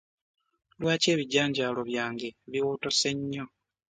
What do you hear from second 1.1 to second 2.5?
ebijanjalo byange